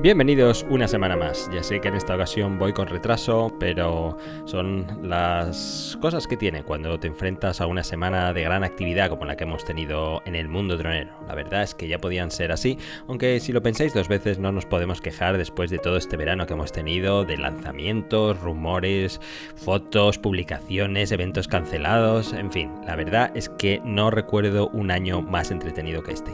[0.00, 1.48] Bienvenidos una semana más.
[1.52, 4.16] Ya sé que en esta ocasión voy con retraso, pero
[4.46, 9.24] son las cosas que tiene cuando te enfrentas a una semana de gran actividad como
[9.24, 11.12] la que hemos tenido en el mundo dronero.
[11.28, 14.50] La verdad es que ya podían ser así, aunque si lo pensáis dos veces no
[14.50, 19.20] nos podemos quejar después de todo este verano que hemos tenido, de lanzamientos, rumores,
[19.54, 25.52] fotos, publicaciones, eventos cancelados, en fin, la verdad es que no recuerdo un año más
[25.52, 26.32] entretenido que este.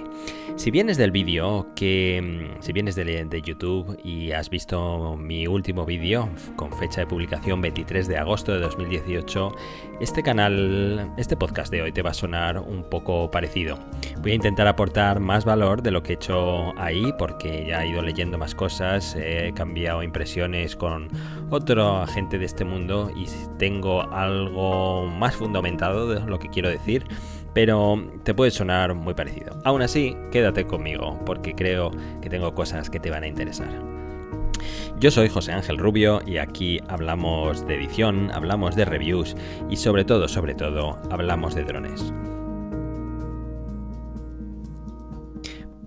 [0.57, 5.47] Si vienes del vídeo, que mm, si vienes de, de YouTube, y has visto mi
[5.47, 9.55] último vídeo con fecha de publicación 23 de agosto de 2018,
[10.01, 13.79] este canal, este podcast de hoy te va a sonar un poco parecido.
[14.23, 17.89] Voy a intentar aportar más valor de lo que he hecho ahí porque ya he
[17.89, 21.09] ido leyendo más cosas, he cambiado impresiones con
[21.51, 23.27] otro agente de este mundo y
[23.59, 27.07] tengo algo más fundamentado de lo que quiero decir
[27.59, 29.59] pero te puede sonar muy parecido.
[29.65, 31.91] Aún así, quédate conmigo, porque creo
[32.23, 33.67] que tengo cosas que te van a interesar.
[35.01, 39.35] Yo soy José Ángel Rubio y aquí hablamos de edición, hablamos de reviews
[39.69, 42.13] y sobre todo, sobre todo, hablamos de drones.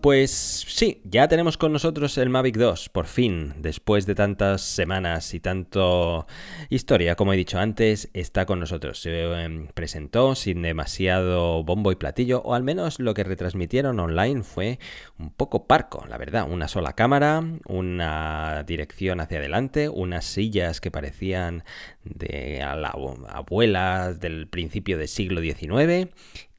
[0.01, 5.35] Pues sí, ya tenemos con nosotros el Mavic 2, por fin, después de tantas semanas
[5.35, 6.25] y tanto
[6.71, 8.99] historia, como he dicho antes, está con nosotros.
[8.99, 14.41] Se em, presentó sin demasiado bombo y platillo, o al menos lo que retransmitieron online
[14.41, 14.79] fue
[15.19, 16.49] un poco parco, la verdad.
[16.49, 21.63] Una sola cámara, una dirección hacia adelante, unas sillas que parecían
[22.03, 26.09] de a la del principio del siglo XIX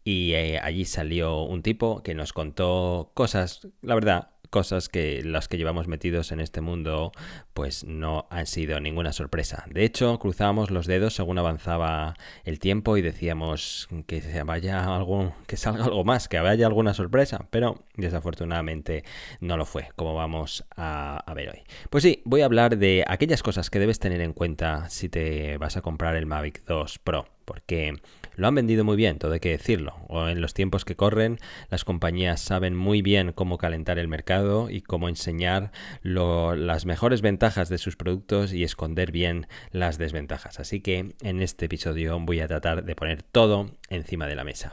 [0.04, 5.48] y eh, allí salió un tipo que nos contó cosas, la verdad, cosas que las
[5.48, 7.12] que llevamos metidos en este mundo
[7.54, 9.64] pues no han sido ninguna sorpresa.
[9.70, 12.14] De hecho, cruzábamos los dedos según avanzaba
[12.44, 16.92] el tiempo y decíamos que se vaya algo, que salga algo más, que haya alguna
[16.92, 19.04] sorpresa, pero desafortunadamente
[19.40, 21.62] no lo fue, como vamos a, a ver hoy.
[21.88, 25.56] Pues sí, voy a hablar de aquellas cosas que debes tener en cuenta si te
[25.56, 27.94] vas a comprar el Mavic 2 Pro, porque
[28.36, 29.96] lo han vendido muy bien, todo hay que decirlo.
[30.08, 31.38] O en los tiempos que corren,
[31.70, 35.72] las compañías saben muy bien cómo calentar el mercado y cómo enseñar
[36.02, 40.60] las mejores ventajas de sus productos y esconder bien las desventajas.
[40.60, 44.72] Así que en este episodio voy a tratar de poner todo encima de la mesa.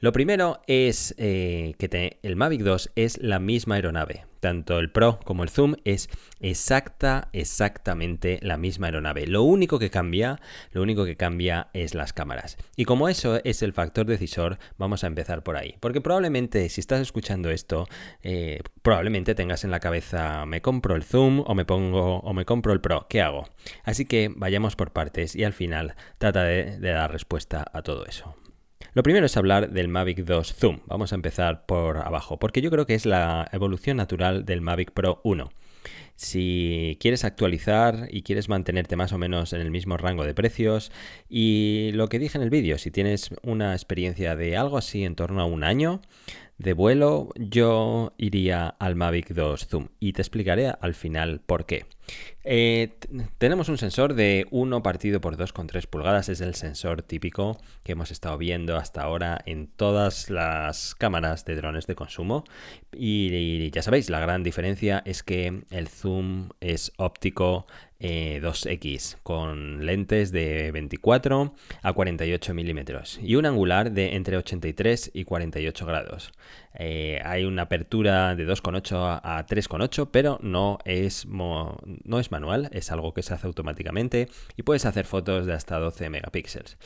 [0.00, 4.26] Lo primero es eh, que el Mavic 2 es la misma aeronave.
[4.40, 9.26] Tanto el Pro como el Zoom es exacta, exactamente la misma aeronave.
[9.26, 10.38] Lo único que cambia,
[10.72, 12.58] lo único que cambia es las cámaras.
[12.76, 15.76] Y como eso es el factor decisor, vamos a empezar por ahí.
[15.80, 17.88] Porque probablemente si estás escuchando esto,
[18.22, 22.44] eh, probablemente tengas en la cabeza, me compro el Zoom o me pongo o me
[22.44, 23.06] compro el Pro.
[23.08, 23.48] ¿Qué hago?
[23.82, 28.36] Así que vayamos por partes y al final trata de dar respuesta a todo eso.
[28.96, 30.80] Lo primero es hablar del Mavic 2 Zoom.
[30.86, 34.92] Vamos a empezar por abajo, porque yo creo que es la evolución natural del Mavic
[34.92, 35.50] Pro 1.
[36.14, 40.92] Si quieres actualizar y quieres mantenerte más o menos en el mismo rango de precios
[41.28, 45.14] y lo que dije en el vídeo, si tienes una experiencia de algo así en
[45.14, 46.00] torno a un año,
[46.56, 51.84] de vuelo, yo iría al Mavic 2 Zoom y te explicaré al final por qué.
[52.48, 52.94] Eh,
[53.38, 58.12] tenemos un sensor de 1 partido por 2,3 pulgadas, es el sensor típico que hemos
[58.12, 62.44] estado viendo hasta ahora en todas las cámaras de drones de consumo.
[62.92, 67.66] Y, ya sabéis, la gran diferencia es que el zoom es óptico
[67.98, 75.10] 2X eh, con lentes de 24 a 48 milímetros y un angular de entre 83
[75.14, 76.32] y 48 grados.
[76.78, 82.92] Eh, hay una apertura de 2,8 a 3,8 pero no es, no es manual, es
[82.92, 86.76] algo que se hace automáticamente y puedes hacer fotos de hasta 12 megapíxeles.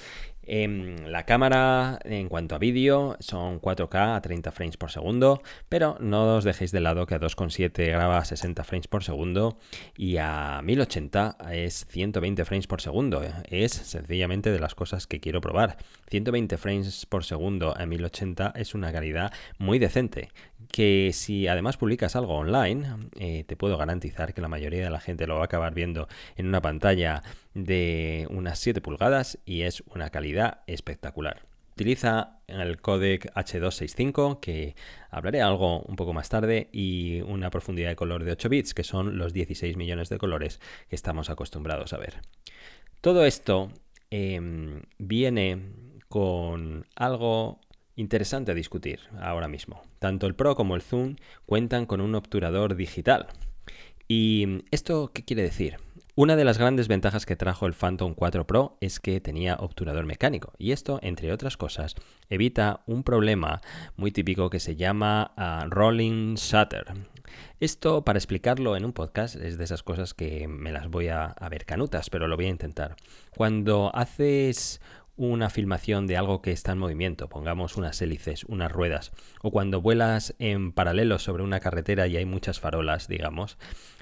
[0.53, 5.97] Em, la cámara en cuanto a vídeo son 4K a 30 frames por segundo, pero
[6.01, 9.59] no os dejéis de lado que a 2,7 graba a 60 frames por segundo
[9.97, 13.23] y a 1080 es 120 frames por segundo.
[13.49, 15.77] Es sencillamente de las cosas que quiero probar.
[16.09, 20.31] 120 frames por segundo a 1080 es una calidad muy decente
[20.73, 22.87] que si además publicas algo online,
[23.19, 26.09] eh, te puedo garantizar que la mayoría de la gente lo va a acabar viendo
[26.37, 27.23] en una pantalla
[27.55, 31.43] de unas 7 pulgadas y es una calidad espectacular.
[31.81, 34.75] Utiliza el codec H265, que
[35.11, 38.85] hablaré algo un poco más tarde, y una profundidad de color de 8 bits, que
[38.85, 42.21] son los 16 millones de colores que estamos acostumbrados a ver.
[43.01, 43.73] Todo esto
[44.11, 45.73] em, viene
[46.09, 47.61] con algo
[48.01, 49.83] interesante a discutir ahora mismo.
[49.99, 51.17] Tanto el Pro como el Zoom
[51.47, 53.27] cuentan con un obturador digital.
[54.09, 55.77] ¿Y esto qué quiere decir?
[56.17, 60.07] Una de las grandes ventajas que trajo el Phantom 4 Pro es que tenía obturador
[60.07, 61.95] mecánico y esto, entre otras cosas,
[62.29, 63.61] evita un problema
[63.97, 66.87] muy típico que se llama ah, rolling shutter.
[67.61, 71.27] Esto, para explicarlo en un podcast, es de esas cosas que me las voy a,
[71.27, 72.97] a ver canutas, pero lo voy a intentar.
[73.37, 74.81] Cuando haces
[75.21, 79.13] una filmación de algo que está en movimiento, pongamos unas hélices, unas ruedas,
[79.43, 83.59] o cuando vuelas en paralelo sobre una carretera y hay muchas farolas, digamos,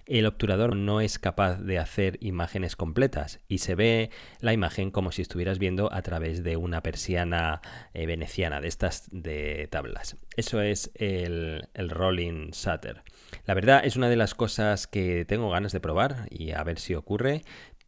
[0.06, 4.10] el obturador no es capaz de hacer imágenes completas y se ve
[4.40, 7.62] la imagen como si estuvieras viendo a través de una persiana
[7.94, 10.16] eh, veneciana, de estas de tablas.
[10.36, 13.02] Eso es el, el rolling shutter.
[13.44, 16.78] La verdad es una de las cosas que tengo ganas de probar y a ver
[16.78, 17.42] si ocurre,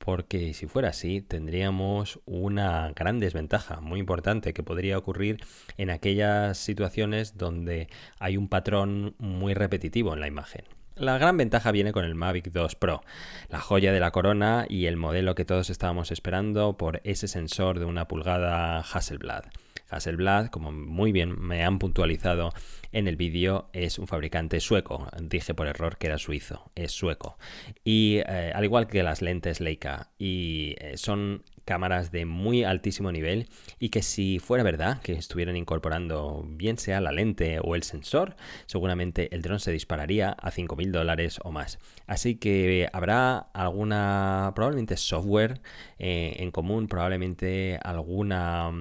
[0.05, 5.45] porque si fuera así tendríamos una gran desventaja muy importante que podría ocurrir
[5.77, 7.89] en aquellas situaciones donde
[8.19, 10.65] hay un patrón muy repetitivo en la imagen.
[10.97, 13.03] La gran ventaja viene con el Mavic 2 Pro,
[13.49, 17.79] la joya de la corona y el modelo que todos estábamos esperando por ese sensor
[17.79, 19.45] de una pulgada Hasselblad.
[19.91, 22.53] Hasselblad, como muy bien me han puntualizado
[22.93, 25.09] en el vídeo, es un fabricante sueco.
[25.21, 27.39] Dije por error que era suizo, es sueco.
[27.85, 33.13] Y eh, al igual que las lentes Leica, y eh, son cámaras de muy altísimo
[33.13, 33.49] nivel
[33.79, 38.35] y que si fuera verdad que estuvieran incorporando bien sea la lente o el sensor,
[38.67, 41.79] seguramente el dron se dispararía a 5.000 dólares o más.
[42.09, 45.61] Así que habrá alguna, probablemente software
[46.01, 48.73] eh, en común, probablemente alguna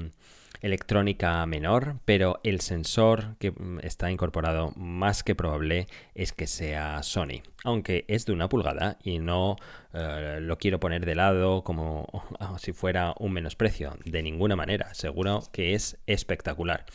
[0.62, 7.02] electrónica menor, pero el sensor que mm, está incorporado más que probable es que sea
[7.04, 9.56] Sony, aunque es de una pulgada y no
[9.94, 12.08] eh, lo quiero poner de lado como
[12.60, 16.86] si fuera un menosprecio, de ninguna manera, seguro que es espectacular,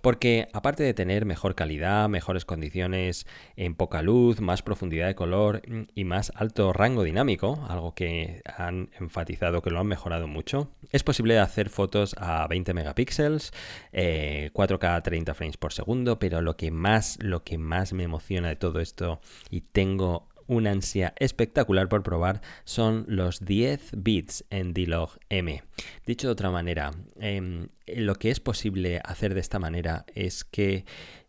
[0.00, 3.26] porque aparte de tener mejor calidad, mejores condiciones
[3.56, 8.42] en poca luz, más profundidad de color mm, y más alto rango dinámico, algo que
[8.56, 15.02] han enfatizado que lo han mejorado mucho, es posible hacer fotos a 20 megapíxeles, 4K
[15.02, 18.80] 30 frames por segundo, pero lo que más, lo que más me emociona de todo
[18.80, 19.20] esto
[19.50, 25.62] y tengo una ansia espectacular por probar son los 10 bits en D-Log M.
[26.06, 30.84] Dicho de otra manera, em, lo que es posible hacer de esta manera es que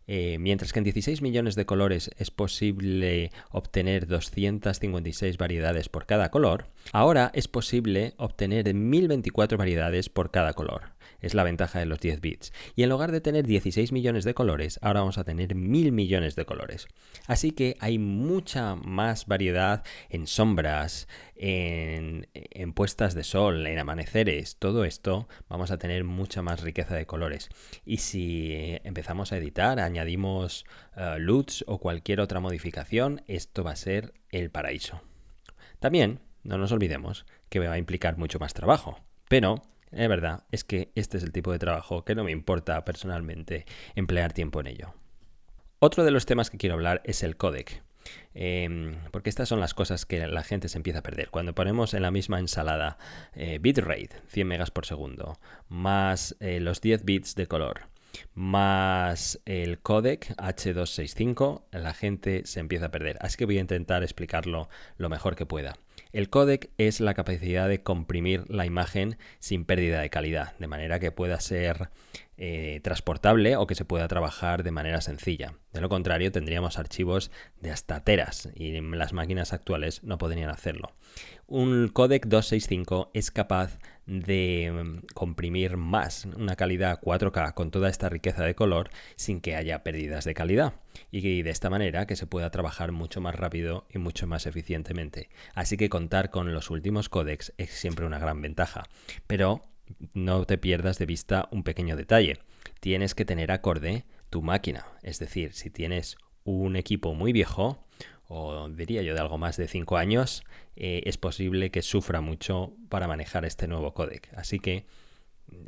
[0.08, 6.30] eh, mientras que en 16 millones de colores es posible obtener 256 variedades por cada
[6.30, 10.95] color, ahora es posible obtener 1024 variedades por cada color.
[11.20, 12.52] Es la ventaja de los 10 bits.
[12.74, 16.36] Y en lugar de tener 16 millones de colores, ahora vamos a tener mil millones
[16.36, 16.88] de colores.
[17.26, 22.26] Así que hay mucha más variedad en sombras, en,
[22.74, 27.48] puestas de sol, en amaneceres, todo esto vamos a tener mucha más riqueza de colores.
[27.84, 28.52] Y si
[28.84, 30.64] empezamos a editar, añadimos
[30.96, 35.00] uh, LUTs o cualquier otra modificación, esto va a ser el paraíso.
[35.78, 39.62] También, no nos olvidemos que va a implicar mucho más trabajo, pero
[39.92, 43.66] es verdad, es que este es el tipo de trabajo que no me importa personalmente
[43.94, 44.94] emplear tiempo en ello.
[45.78, 47.82] Otro de los temas que quiero hablar es el codec.
[48.34, 51.30] Em, porque estas son las cosas que la gente se empieza a perder.
[51.30, 52.98] Cuando ponemos en la misma ensalada
[53.34, 55.38] eh, bitrate, 100 megas por segundo,
[55.68, 57.88] más eh, los 10 bits de color,
[58.34, 63.18] más el codec H265, la gente se empieza a perder.
[63.20, 65.76] Así que voy a intentar explicarlo lo mejor que pueda.
[66.12, 71.00] El codec es la capacidad de comprimir la imagen sin pérdida de calidad, de manera
[71.00, 71.90] que pueda ser
[72.38, 75.54] eh, transportable o que se pueda trabajar de manera sencilla.
[75.72, 77.30] De lo contrario, tendríamos archivos
[77.60, 80.92] de hasta teras y las máquinas actuales no podrían hacerlo.
[81.46, 88.08] Un codec 265 es capaz de mm, comprimir más una calidad 4K con toda esta
[88.08, 90.74] riqueza de color sin que haya pérdidas de calidad
[91.10, 95.28] y de esta manera que se pueda trabajar mucho más rápido y mucho más eficientemente.
[95.54, 98.84] Así que contar con los últimos codecs es siempre una gran ventaja.
[99.26, 99.64] Pero
[100.14, 102.38] no te pierdas de vista un pequeño detalle.
[102.80, 104.86] Tienes que tener acorde tu máquina.
[105.02, 107.86] Es decir, si tienes un equipo muy viejo,
[108.28, 112.74] o diría yo de algo más de 5 años, eh, es posible que sufra mucho
[112.88, 114.28] para manejar este nuevo codec.
[114.36, 114.86] Así que,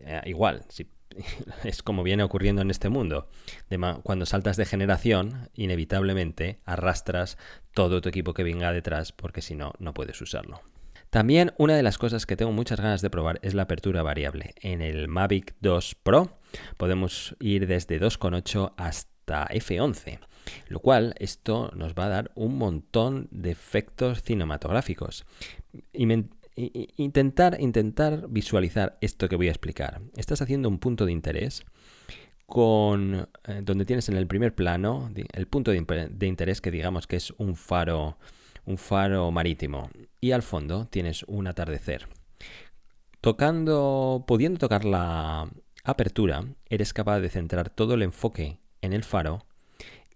[0.04, 0.64] eh, igual,
[1.64, 3.28] es como viene ocurriendo en este mundo.
[4.02, 7.38] cuando saltas de generación, inevitablemente arrastras
[7.74, 10.60] todo tu equipo que venga detrás porque si no, no puedes usarlo.
[11.10, 14.54] También una de las cosas que tengo muchas ganas de probar es la apertura variable.
[14.60, 16.38] En el Mavic 2 Pro
[16.76, 20.18] podemos ir desde 2.8 hasta F11,
[20.68, 25.24] lo cual esto nos va a dar un montón de efectos cinematográficos.
[25.94, 30.02] intentar, intentar visualizar esto que voy a explicar.
[30.16, 31.64] Estás haciendo un punto de interés
[32.44, 37.16] con eh, donde tienes en el primer plano el punto de interés que digamos que
[37.16, 38.16] es un faro
[38.68, 39.88] un faro marítimo
[40.20, 42.06] y al fondo tienes un atardecer.
[43.22, 45.48] Tocando, pudiendo tocar la
[45.84, 49.46] apertura, eres capaz de centrar todo el enfoque en el faro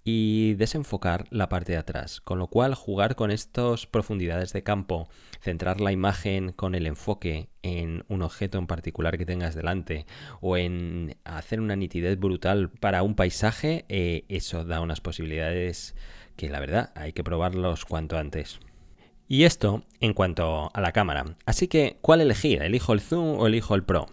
[0.04, 5.09] y desenfocar la parte de atrás, con lo cual jugar con estas profundidades de campo,
[5.40, 10.04] centrar la imagen con el enfoque en un objeto en particular que tengas delante
[10.40, 15.94] o en hacer una nitidez brutal para un paisaje, eh, eso da unas posibilidades
[16.37, 18.61] que la verdad hay que probarlos cuanto antes.
[19.29, 21.25] Y esto en cuanto a la cámara.
[21.47, 22.62] Así que, ¿cuál elegir?
[22.62, 24.09] ¿Elijo el zoom o elijo el pro?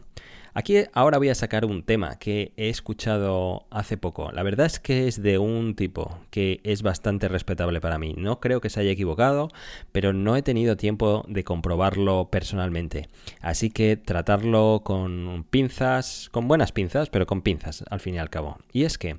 [0.53, 4.31] Aquí ahora voy a sacar un tema que he escuchado hace poco.
[4.31, 8.15] La verdad es que es de un tipo que es bastante respetable para mí.
[8.17, 9.49] No creo que se haya equivocado,
[9.91, 13.09] pero no he tenido tiempo de comprobarlo personalmente.
[13.41, 18.29] Así que tratarlo con pinzas, con buenas pinzas, pero con pinzas al fin y al
[18.29, 18.57] cabo.
[18.73, 19.17] Y es que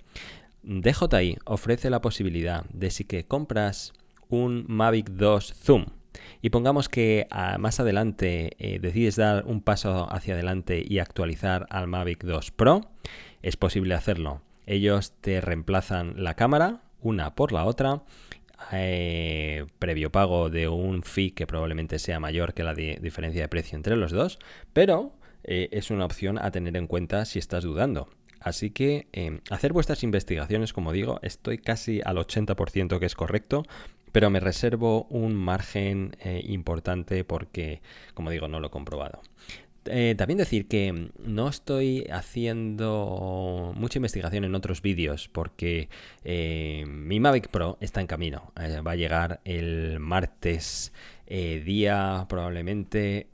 [0.63, 3.93] DJI ofrece la posibilidad de si que compras
[4.29, 5.87] un Mavic 2 Zoom
[6.43, 11.67] y pongamos que ah, más adelante eh, decides dar un paso hacia adelante y actualizar
[11.71, 12.83] al Mavic 2 Pro,
[13.43, 14.43] es posible hacerlo.
[14.67, 18.03] Ellos te reemplazan la cámara una por la otra,
[18.73, 23.77] eh, previo pago de un fee que probablemente sea mayor que la diferencia de precio
[23.77, 24.39] entre los dos,
[24.73, 25.13] pero
[25.45, 28.09] eh, es una opción a tener en cuenta si estás dudando.
[28.41, 29.07] Así que
[29.51, 33.65] hacer vuestras investigaciones, como digo, estoy casi al 80% que es correcto,
[34.13, 37.81] pero me reservo un margen eh, importante porque,
[38.15, 39.23] como digo, no lo he comprobado.
[39.87, 45.89] Eh, también decir que no estoy haciendo mucha investigación en otros vídeos porque
[46.23, 48.53] eh, mi Mavic Pro está en camino.
[48.57, 50.93] va a llegar el martes
[51.27, 53.29] día probablemente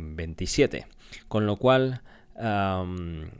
[0.00, 0.86] 27.
[1.28, 2.02] Con lo cual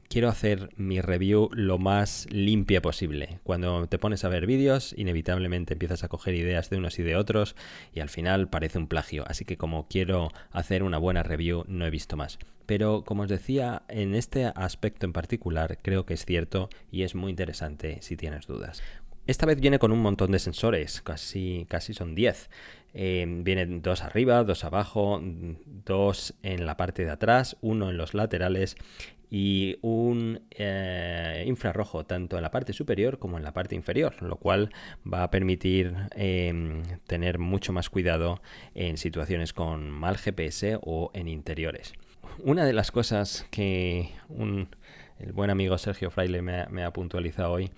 [0.09, 3.39] quiero hacer mi review lo más limpia posible.
[3.45, 7.17] Cuando te pones a ver vídeos, inevitablemente empiezas a coger ideas de unos y de
[7.17, 7.55] otros
[7.95, 9.25] y al final parece un plagio.
[9.29, 12.39] Así que como quiero hacer una buena review, no he visto más.
[12.67, 17.15] Pero como os decía, en este aspecto en particular creo que es cierto y es
[17.15, 18.83] muy interesante si tienes dudas.
[19.29, 22.49] Esta vez viene con un montón de sensores, casi, casi son 10.
[22.95, 28.15] Eh, vienen dos arriba, dos abajo, dos en la parte de atrás, uno en los
[28.15, 28.77] laterales
[29.31, 34.37] y un eh, infrarrojo tanto en la parte superior como en la parte inferior, lo
[34.37, 34.71] cual
[35.11, 38.41] va a permitir em, tener mucho más cuidado
[38.75, 41.93] en situaciones con mal GPS o en interiores.
[42.43, 44.69] Una de las cosas que un
[45.21, 47.71] el buen amigo Sergio Fraile me, ha puntualizado hoy,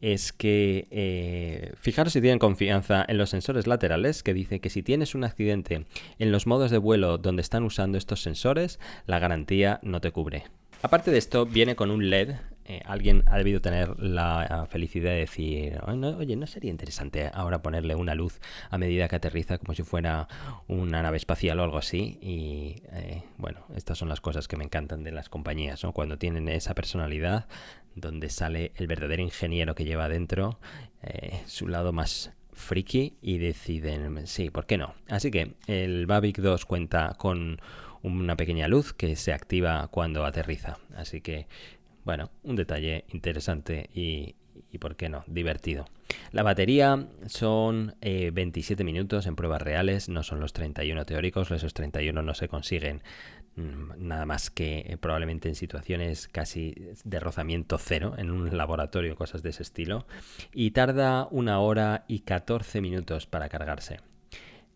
[0.00, 4.82] es que eh, fijaros si tienen confianza en los sensores laterales, que dice que si
[4.82, 5.86] tienes un accidente
[6.18, 10.44] en los modos de vuelo donde están usando estos sensores, la garantía no te cubre.
[10.82, 12.34] Aparte de esto, viene con un LED
[12.68, 17.94] eh, alguien ha debido tener la felicidad de decir, oye, ¿no sería interesante ahora ponerle
[17.94, 20.26] una luz a medida que aterriza como si fuera
[20.66, 22.18] una nave espacial o algo así?
[22.20, 25.92] Y eh, bueno, estas son las cosas que me encantan de las compañías, ¿no?
[25.92, 27.46] Cuando tienen esa personalidad
[27.94, 30.58] donde sale el verdadero ingeniero que lleva adentro,
[31.02, 34.94] eh, su lado más friki y deciden, sí, ¿por qué no?
[35.08, 37.60] Así que el Babic 2 cuenta con
[38.02, 40.78] una pequeña luz que se activa cuando aterriza.
[40.96, 41.46] Así que
[42.06, 44.36] bueno, un detalle interesante y,
[44.70, 45.86] y por qué no, divertido.
[46.30, 51.74] La batería son 27 eh, minutos en pruebas reales, no son los 31 teóricos, esos
[51.74, 53.02] 31 no se consiguen
[53.56, 59.16] mm, nada más que eh, probablemente en situaciones casi de rozamiento cero, en un laboratorio,
[59.16, 60.06] cosas de ese estilo,
[60.54, 63.98] y tarda una hora y 14 minutos para cargarse.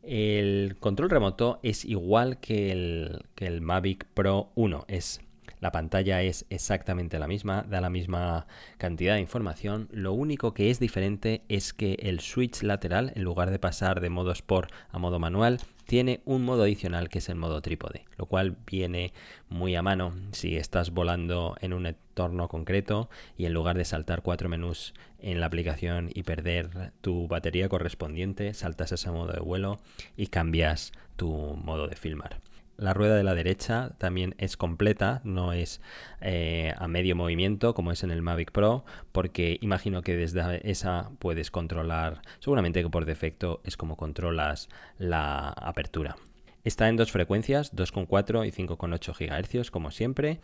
[0.03, 5.21] El control remoto es igual que el, que el Mavic Pro 1, es
[5.61, 8.47] la pantalla es exactamente la misma, da la misma
[8.79, 9.89] cantidad de información.
[9.93, 14.11] Lo único que es diferente es que el switch lateral, en lugar de pasar de
[14.11, 18.27] modo Sport a modo manual, tiene un modo adicional que es el modo trípode, lo
[18.27, 19.13] cual viene
[19.49, 24.23] muy a mano si estás volando en un entorno concreto y en lugar de saltar
[24.23, 29.81] cuatro menús en la aplicación y perder tu batería correspondiente, saltas ese modo de vuelo
[30.17, 32.41] y cambias tu modo de filmar.
[32.81, 35.83] La rueda de la derecha también es completa, no es
[36.23, 41.11] eh, a medio movimiento como es en el Mavic Pro, porque imagino que desde esa
[41.19, 46.17] puedes controlar, seguramente que por defecto es como controlas la apertura.
[46.63, 50.41] Está en dos frecuencias, 2,4 y 5,8 GHz como siempre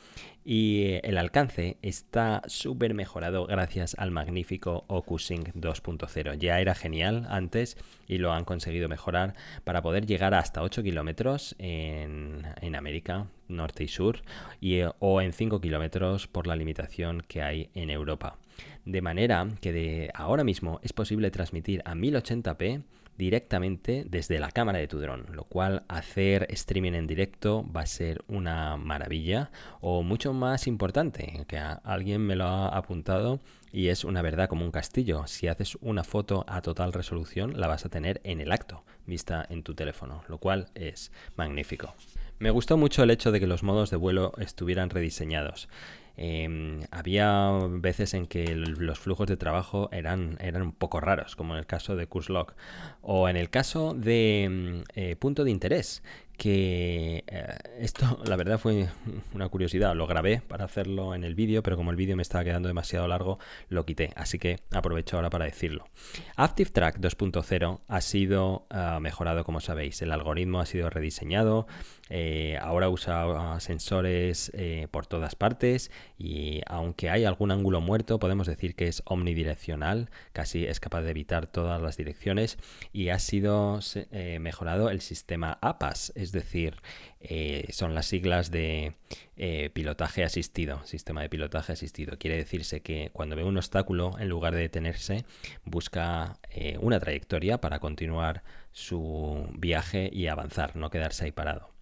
[0.46, 6.38] y eh, el alcance está súper mejorado gracias al magnífico OcuSync 2.0.
[6.38, 11.54] Ya era genial antes y lo han conseguido mejorar para poder llegar hasta 8 kilómetros
[11.58, 14.22] en, América, norte y sur,
[14.60, 18.38] y, eh, o en 5 kilómetros por la limitación que hay en Europa.
[18.86, 22.82] De manera que de ahora mismo es posible transmitir a 1080p
[23.18, 27.86] directamente desde la cámara de tu dron, lo cual hacer streaming en directo va a
[27.86, 33.40] ser una maravilla o mucho más importante, que alguien me lo ha apuntado
[33.72, 35.26] y es una verdad como un castillo.
[35.26, 39.44] Si haces una foto a total resolución, la vas a tener en el acto, vista
[39.48, 41.94] en tu teléfono, lo cual es magnífico.
[42.38, 45.68] Me gustó mucho el hecho de que los modos de vuelo estuvieran rediseñados.
[46.16, 51.54] Em, había veces en que los flujos de trabajo eran, eran un poco raros, como
[51.54, 52.54] en el caso de CurseLog,
[53.02, 56.02] o en el caso de em, eh, punto de interés,
[56.36, 58.88] que eh, esto la verdad fue
[59.34, 62.44] una curiosidad, lo grabé para hacerlo en el vídeo, pero como el vídeo me estaba
[62.44, 65.84] quedando demasiado largo, lo quité, así que aprovecho ahora para decirlo.
[66.36, 71.66] Active Track 2.0 ha sido ah, mejorado, como sabéis, el algoritmo ha sido rediseñado,
[72.08, 78.46] eh, ahora usa sensores eh, por todas partes y aunque hay algún ángulo muerto, podemos
[78.46, 82.58] decir que es omnidireccional, casi es capaz de evitar todas las direcciones
[82.92, 83.80] y ha sido
[84.40, 86.76] mejorado el sistema APAS, es decir,
[87.28, 88.94] eh, son las siglas de
[89.36, 92.18] eh, pilotaje asistido, sistema de pilotaje asistido.
[92.18, 95.24] Quiere decirse que cuando ve un obstáculo, en lugar de detenerse,
[95.64, 101.75] busca eh, una trayectoria para continuar su viaje y avanzar, no quedarse ahí parado.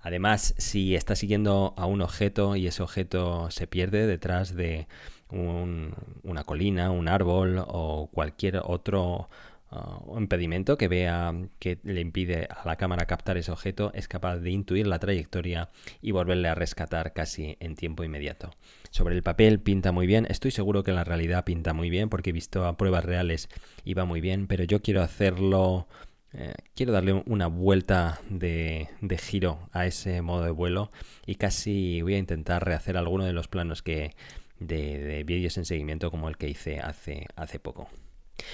[0.00, 4.86] Además, si está siguiendo a un objeto y ese objeto se pierde detrás de
[5.30, 9.28] una colina, un árbol o cualquier otro
[9.70, 14.38] uh, impedimento que vea que le impide a la cámara captar ese objeto, es capaz
[14.38, 15.68] de intuir la trayectoria
[16.00, 18.50] y volverle a rescatar casi en tiempo inmediato.
[18.90, 22.08] Sobre el papel pinta muy bien, estoy seguro que en la realidad pinta muy bien
[22.08, 23.50] porque he visto a pruebas reales
[23.84, 25.88] y va muy bien, pero yo quiero hacerlo,
[26.34, 30.90] eh, quiero darle una vuelta de, giro a ese modo de vuelo
[31.26, 34.14] y casi voy a intentar rehacer alguno de los planos que
[34.58, 37.88] de, de vídeos en seguimiento como el que hice hace, hace poco.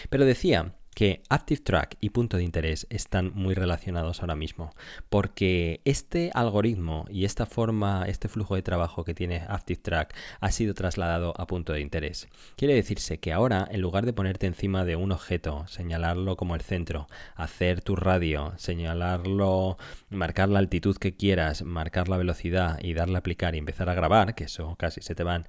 [0.08, 4.74] Pero decía que Active Track y punto de interés están muy relacionados ahora mismo,
[5.10, 10.50] porque este algoritmo y esta forma, este flujo de trabajo que tiene Active Track ha
[10.50, 12.28] sido trasladado a punto de interés.
[12.56, 16.60] Quiere decirse que ahora, en lugar de ponerte encima de un objeto, señalarlo como el
[16.60, 19.76] centro, hacer tu radio, señalarlo,
[20.10, 23.94] marcar la altitud que quieras, marcar la velocidad y darle a aplicar y empezar a
[23.94, 25.46] grabar, que eso casi se te van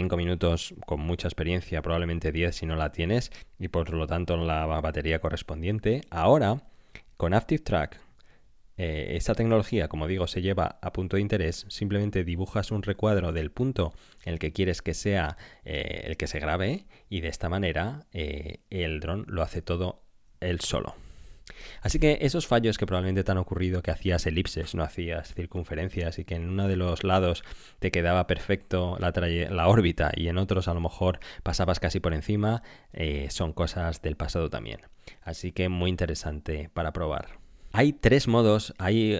[0.00, 4.38] 5 minutos con mucha experiencia, probablemente 10 si no la tienes, y por lo tanto
[4.38, 6.00] la batería correspondiente.
[6.08, 6.62] Ahora,
[7.18, 8.00] con Active Track,
[8.78, 13.30] eh, esa tecnología, como digo, se lleva a punto de interés, simplemente dibujas un recuadro
[13.32, 13.92] del punto
[14.24, 15.36] en el que quieres que sea
[15.66, 20.02] eh, el que se grabe y de esta manera eh, el dron lo hace todo
[20.40, 20.94] él solo.
[21.82, 26.18] Así que esos fallos que probablemente te han ocurrido que hacías elipses, no hacías circunferencias
[26.18, 27.42] y que en uno de los lados
[27.78, 32.14] te quedaba perfecto la, la órbita y en otros a lo mejor pasabas casi por
[32.14, 34.80] encima, eh, son cosas del pasado también.
[35.22, 37.39] Así que muy interesante para probar.
[37.72, 39.18] Hay tres modos, hay,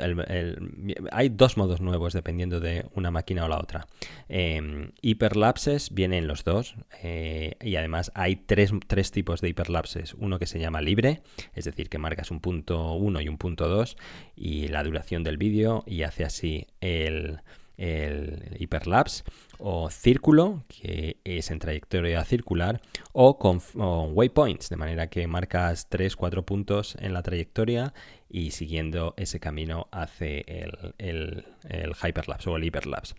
[1.12, 3.86] hay dos modos nuevos dependiendo de una máquina o la otra.
[4.28, 10.14] Eh, hiperlapses vienen los dos eh, y además hay tres, tres, tipos de hiperlapses.
[10.14, 11.22] Uno que se llama libre,
[11.54, 13.96] es decir, que marcas un punto 1 y un punto 2
[14.34, 17.40] y la duración del vídeo y hace así el,
[17.76, 19.22] el hiperlapse
[19.60, 22.80] o círculo, que es en trayectoria circular,
[23.12, 27.92] o con waypoints, de manera que marcas 3-4 puntos en la trayectoria
[28.28, 33.14] y siguiendo ese camino hace el, el, el hyperlapse o el hiperlapse.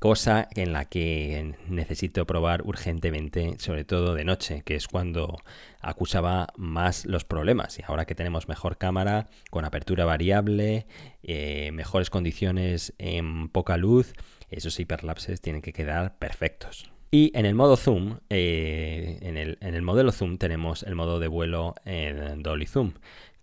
[0.00, 5.36] Cosa en la que necesito probar urgentemente, sobre todo de noche, que es cuando
[5.82, 7.78] acusaba más los problemas.
[7.78, 10.86] Y ahora que tenemos mejor cámara, con apertura variable,
[11.22, 14.14] eh, mejores condiciones en poca luz,
[14.50, 16.90] esos hiperlapses tienen que quedar perfectos.
[17.12, 21.18] Y en el modo zoom, eh, en, el, en, el, modelo zoom tenemos el modo
[21.18, 22.92] de vuelo en dolly zoom,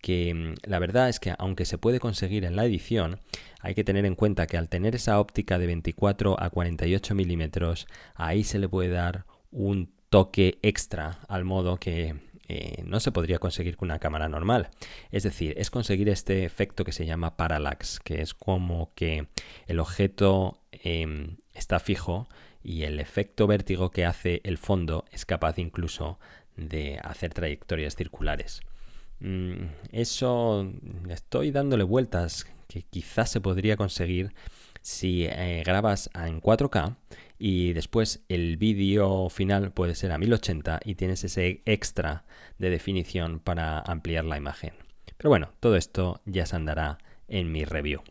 [0.02, 3.20] que mm, la verdad es que aunque se puede conseguir en la edición,
[3.60, 7.88] hay que tener en cuenta que al tener esa óptica de 24 a 48 milímetros,
[8.15, 12.15] ahí se le puede dar un toque extra al modo que
[12.48, 14.70] eh, no se podría conseguir con una cámara normal.
[15.12, 19.28] Es decir, es conseguir este efecto que se llama parallax, que es como que
[19.67, 22.28] el objeto em, está fijo
[22.63, 26.20] y el efecto vértigo que hace el fondo es capaz incluso
[26.56, 28.62] de hacer trayectorias circulares.
[29.20, 30.72] Mm, eso
[31.10, 34.34] estoy dándole vueltas que quizás se podría conseguir
[34.82, 36.96] si eh, grabas en 4K
[37.40, 42.26] y después el vídeo final puede ser a 1080 y tienes ese extra
[42.58, 44.74] de definición para ampliar la imagen.
[45.18, 48.02] Pero bueno, todo esto ya se andará en mi review.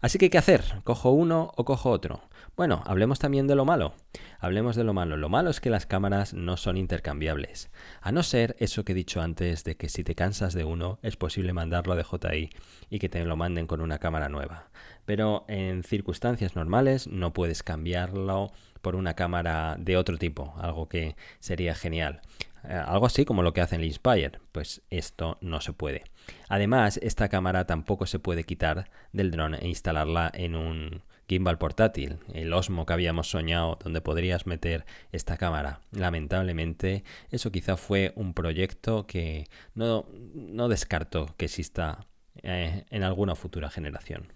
[0.00, 0.62] Así que, ¿qué hacer?
[0.84, 2.20] ¿Cojo uno o cojo otro?
[2.56, 3.94] Bueno, hablemos también de lo malo.
[4.38, 5.16] Hablemos de lo malo.
[5.16, 7.70] Lo malo es que las cámaras no son intercambiables.
[8.00, 10.98] A no ser eso que he dicho antes de que si te cansas de uno
[11.02, 12.50] es posible mandarlo de JI
[12.90, 14.68] y que te lo manden con una cámara nueva.
[15.04, 21.16] Pero en circunstancias normales no puedes cambiarlo por una cámara de otro tipo, algo que
[21.38, 22.20] sería genial.
[22.64, 26.04] Eh, algo así como lo que hace el Inspire, pues esto no se puede.
[26.48, 32.18] Además, esta cámara tampoco se puede quitar del dron e instalarla en un gimbal portátil,
[32.34, 35.80] el Osmo que habíamos soñado donde podrías meter esta cámara.
[35.90, 42.06] Lamentablemente, eso quizá fue un proyecto que no, no descarto que exista
[42.42, 44.32] eh, en alguna futura generación.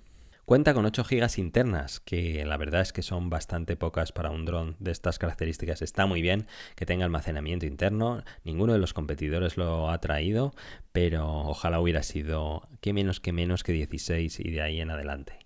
[0.46, 4.44] Cuenta con 8 GB internas, que la verdad es que son bastante pocas para un
[4.44, 5.82] dron de estas características.
[5.82, 10.54] Está muy bien que tenga almacenamiento interno, ninguno de los competidores lo ha traído,
[10.92, 15.45] pero ojalá hubiera sido que menos que menos que 16 y de ahí en adelante.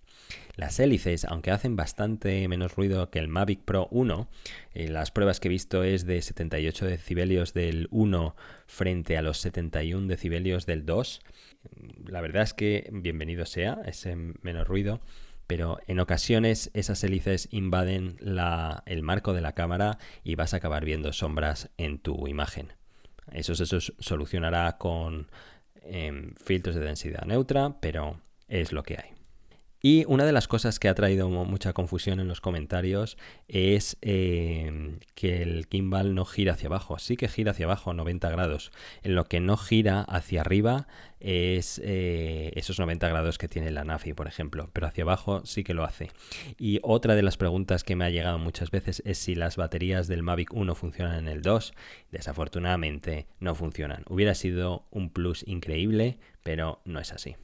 [0.57, 4.29] Las hélices, aunque hacen bastante menos ruido que el Mavic Pro 1,
[4.75, 9.39] eh, las pruebas que he visto es de 78 decibelios del 1 frente a los
[9.39, 11.21] 71 decibelios del 2.
[12.07, 15.01] La verdad es que bienvenido sea ese menos ruido,
[15.47, 18.17] pero en ocasiones esas hélices invaden
[18.87, 22.73] el marco de la cámara y vas a acabar viendo sombras en tu imagen.
[23.33, 25.29] Eso se solucionará con
[25.83, 29.20] em, filtros de densidad neutra, pero es lo que hay.
[29.83, 33.17] Y una de las cosas que ha traído mucha confusión en los comentarios
[33.49, 36.99] es em, que el gimbal no gira hacia abajo.
[36.99, 38.73] Sí que gira hacia abajo 90 grados.
[39.03, 40.87] En lo que no gira hacia arriba
[41.19, 44.69] es eh, esos 90 grados que tiene la NAFI, por ejemplo.
[44.75, 46.11] Pero hacia abajo sí que lo hace.
[46.59, 50.09] Y otra de las preguntas que me ha llegado muchas veces es si las baterías
[50.09, 51.73] del Mavic 1 funcionan en el 2.
[52.11, 54.05] Desafortunadamente no funcionan.
[54.09, 57.37] Hubiera sido un plus increíble, pero no es así.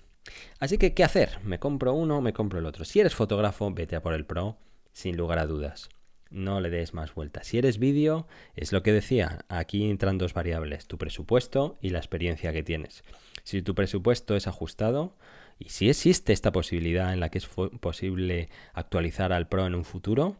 [0.58, 1.38] Así que, ¿qué hacer?
[1.44, 2.84] ¿Me compro uno me compro el otro?
[2.84, 4.56] Si eres fotógrafo, vete a por el Pro,
[4.92, 5.88] sin lugar a dudas.
[6.30, 7.46] No le des más vueltas.
[7.46, 11.98] Si eres vídeo, es lo que decía, aquí entran dos variables, tu presupuesto y la
[11.98, 13.04] experiencia que tienes.
[13.44, 15.16] Si tu presupuesto es ajustado,
[15.58, 19.84] y si existe esta posibilidad en la que es posible actualizar al Pro en un
[19.84, 20.36] futuro,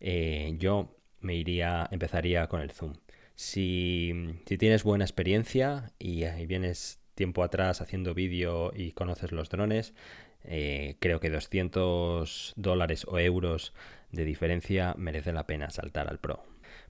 [0.00, 2.94] eh, yo me iría, empezaría con el zoom.
[3.34, 4.12] Si,
[4.44, 9.92] tienes buena experiencia y, y vienes tiempo atrás haciendo vídeo y conoces los drones,
[10.42, 13.74] eh, creo que 200 dólares o euros
[14.10, 16.42] de diferencia merece la pena saltar al Pro.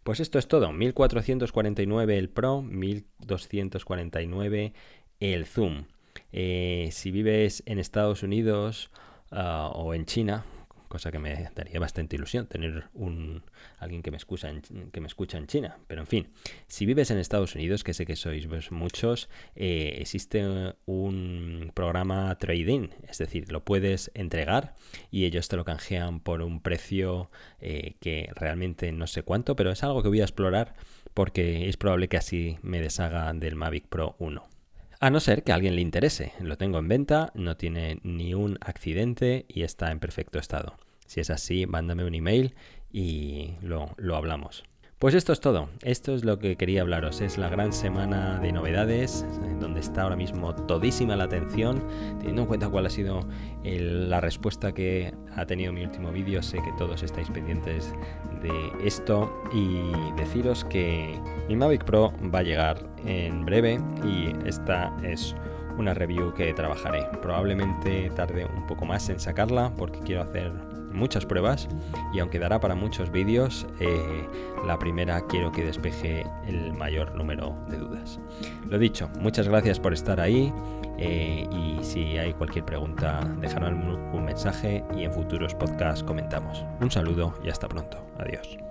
[0.05, 4.73] Pues esto es todo, 1449 el Pro, 1249
[5.19, 5.87] el Zoom.
[6.31, 8.93] Eh, si vives en Estados Unidos
[9.33, 10.45] ah, o en China,
[10.91, 13.43] cosa que me daría bastante ilusión tener un
[13.79, 15.79] alguien que me escucha en, que me escucha en China.
[15.87, 16.29] Pero en fin,
[16.67, 20.45] si vives en Estados Unidos, que sé que sois muchos, eh, existe
[20.87, 24.75] un programa trading, es decir, lo puedes entregar
[25.11, 29.71] y ellos te lo canjean por un precio eh, que realmente no sé cuánto, pero
[29.71, 30.75] es algo que voy a explorar
[31.15, 34.60] porque es probable que así me deshaga del Mavic Pro 1.
[35.03, 36.35] A no ser que a alguien le interese.
[36.41, 40.77] Lo tengo en venta, no tiene ni un accidente y está en perfecto estado.
[41.07, 42.55] Si es así, mándame un email
[42.93, 44.63] y lo, lo hablamos.
[45.01, 48.53] Pues esto es todo, esto es lo que quería hablaros, es la gran semana de
[48.53, 49.25] novedades,
[49.59, 51.83] donde está ahora mismo todísima la atención,
[52.19, 53.27] teniendo en cuenta cuál ha sido
[53.65, 57.95] la respuesta que ha tenido mi último vídeo, sé que todos estáis pendientes
[58.43, 64.93] de esto y deciros que mi Mavic Pro va a llegar en breve y esta
[65.03, 65.35] es
[65.79, 67.07] una review que trabajaré.
[67.23, 70.53] Probablemente tarde un poco más en sacarla porque quiero hacer
[70.93, 71.69] muchas pruebas
[72.13, 74.29] y aunque dará para muchos vídeos, eh,
[74.67, 78.21] la primera quiero que despeje el mayor número de dudas.
[78.69, 80.53] Lo dicho, muchas gracias por estar ahí
[80.99, 83.69] eh, y si hay cualquier pregunta, dejadme
[84.13, 86.65] un mensaje y en futuros podcasts comentamos.
[86.81, 87.99] Un saludo y hasta pronto.
[88.19, 88.70] Adiós.